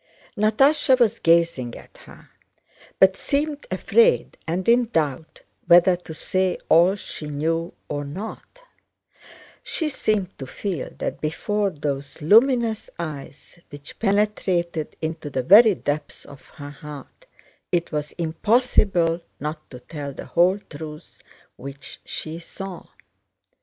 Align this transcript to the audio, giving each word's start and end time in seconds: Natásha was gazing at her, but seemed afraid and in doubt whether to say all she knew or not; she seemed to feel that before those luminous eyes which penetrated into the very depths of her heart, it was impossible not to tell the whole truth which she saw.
Natásha 0.35 0.99
was 0.99 1.19
gazing 1.19 1.77
at 1.77 1.95
her, 2.07 2.31
but 2.99 3.15
seemed 3.15 3.67
afraid 3.69 4.35
and 4.47 4.67
in 4.67 4.87
doubt 4.87 5.41
whether 5.67 5.95
to 5.95 6.11
say 6.11 6.57
all 6.69 6.95
she 6.95 7.27
knew 7.27 7.71
or 7.87 8.03
not; 8.03 8.63
she 9.61 9.89
seemed 9.89 10.35
to 10.39 10.47
feel 10.47 10.89
that 10.97 11.21
before 11.21 11.69
those 11.69 12.19
luminous 12.19 12.89
eyes 12.97 13.59
which 13.69 13.99
penetrated 13.99 14.95
into 15.03 15.29
the 15.29 15.43
very 15.43 15.75
depths 15.75 16.25
of 16.25 16.41
her 16.55 16.71
heart, 16.71 17.27
it 17.71 17.91
was 17.91 18.11
impossible 18.13 19.21
not 19.39 19.69
to 19.69 19.79
tell 19.81 20.13
the 20.13 20.25
whole 20.25 20.57
truth 20.57 21.21
which 21.57 22.01
she 22.05 22.39
saw. 22.39 22.87